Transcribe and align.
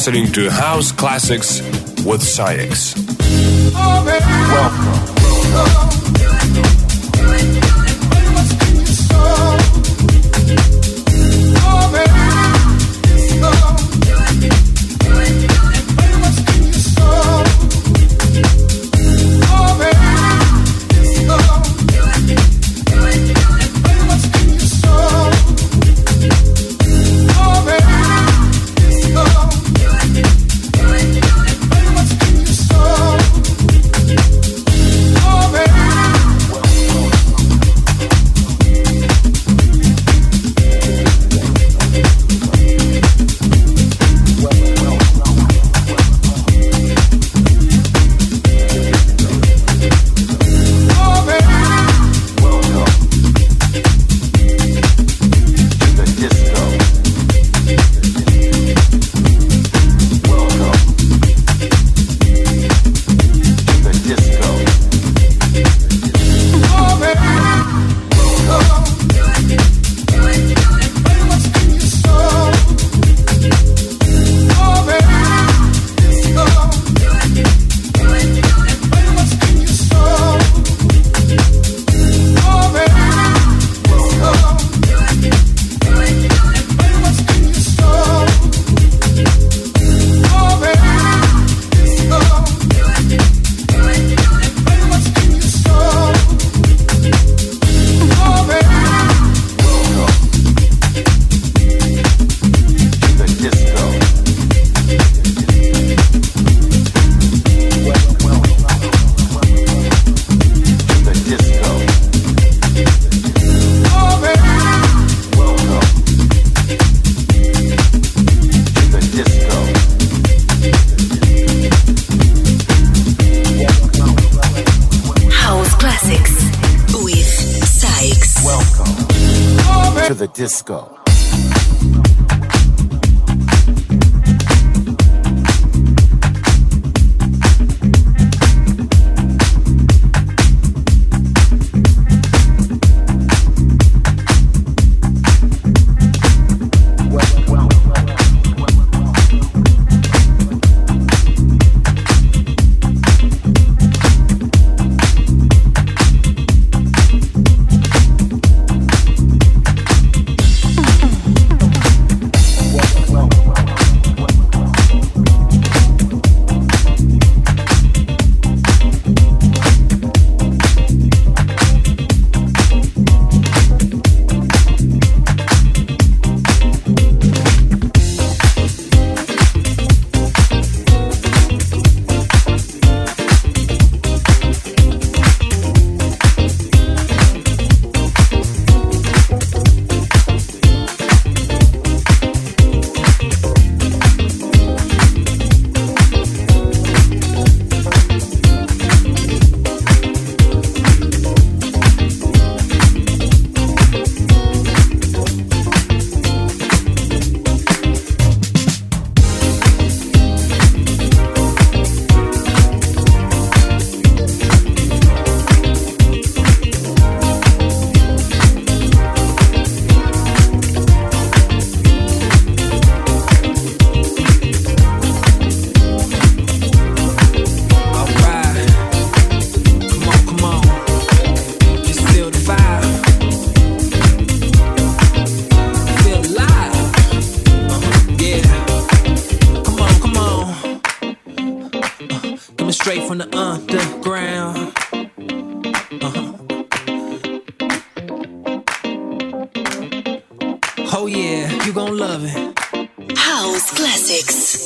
Listening 0.00 0.32
to 0.32 0.50
House 0.50 0.92
Classics 0.92 1.60
with 2.06 2.22
SAIX. 2.22 3.09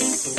Thank 0.01 0.27
you. 0.27 0.34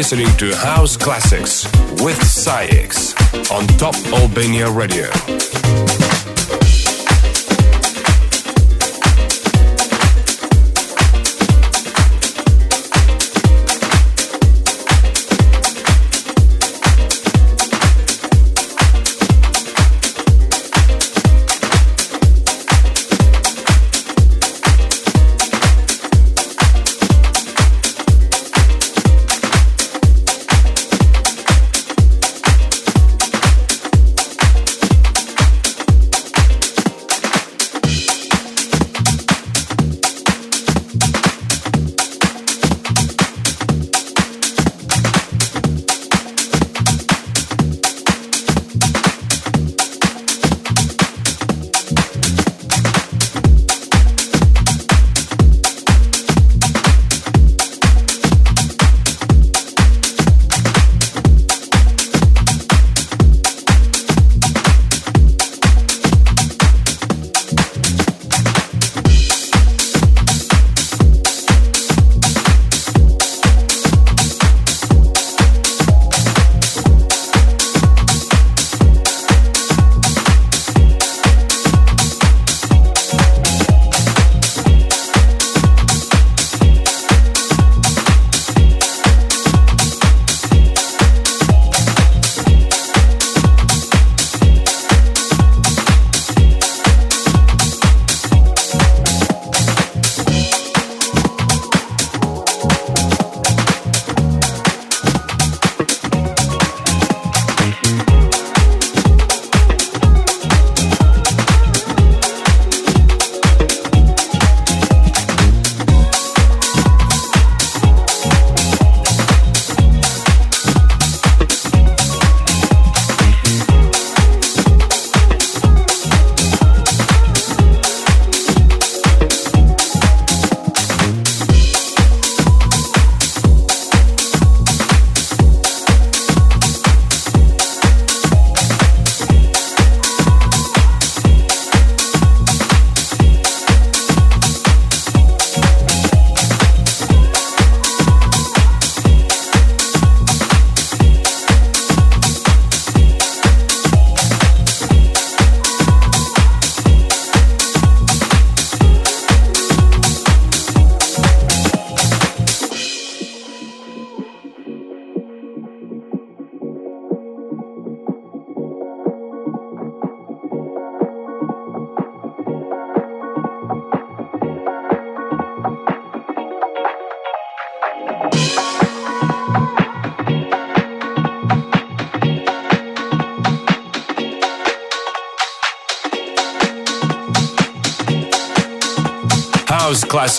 listening 0.00 0.34
to 0.38 0.50
House 0.56 0.96
Classics 0.96 1.66
with 2.02 2.16
SAIX 2.26 3.12
on 3.50 3.66
Top 3.76 3.94
Albania 4.14 4.70
Radio. 4.70 5.10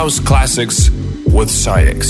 House 0.00 0.18
Classics 0.18 0.88
with 1.26 1.50
SAIX. 1.50 2.09